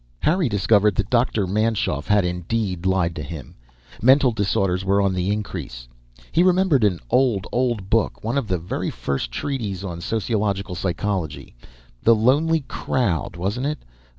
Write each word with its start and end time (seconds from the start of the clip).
Harry 0.21 0.49
discovered 0.49 0.95
that 0.95 1.11
Dr. 1.11 1.45
Manschoff 1.45 2.07
had 2.07 2.25
indeed 2.25 2.87
lied 2.87 3.15
to 3.15 3.21
him; 3.21 3.53
mental 4.01 4.31
disorders 4.31 4.83
were 4.83 4.99
on 4.99 5.13
the 5.13 5.29
increase. 5.31 5.87
He 6.31 6.41
remembered 6.41 6.83
an 6.83 6.99
old, 7.11 7.45
old 7.51 7.87
book 7.91 8.23
one 8.23 8.35
of 8.35 8.47
the 8.47 8.57
very 8.57 8.89
first 8.89 9.31
treatises 9.31 9.83
on 9.83 10.01
sociological 10.01 10.73
psychology. 10.73 11.53
The 12.01 12.15
Lonely 12.15 12.61
Crowd, 12.61 13.35
wasn't 13.35 13.67
it? 13.67 13.83